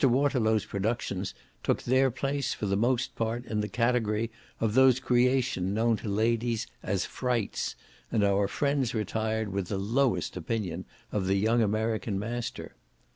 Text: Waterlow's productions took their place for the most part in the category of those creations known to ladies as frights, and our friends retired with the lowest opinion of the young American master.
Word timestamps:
Waterlow's 0.03 0.65
productions 0.65 1.35
took 1.61 1.83
their 1.83 2.09
place 2.09 2.55
for 2.55 2.65
the 2.65 2.75
most 2.75 3.15
part 3.15 3.45
in 3.45 3.59
the 3.59 3.67
category 3.69 4.31
of 4.59 4.73
those 4.73 4.99
creations 4.99 5.71
known 5.71 5.95
to 5.97 6.09
ladies 6.09 6.65
as 6.81 7.05
frights, 7.05 7.75
and 8.11 8.23
our 8.23 8.47
friends 8.47 8.95
retired 8.95 9.49
with 9.49 9.67
the 9.67 9.77
lowest 9.77 10.35
opinion 10.35 10.85
of 11.11 11.27
the 11.27 11.35
young 11.35 11.61
American 11.61 12.17
master. 12.17 12.73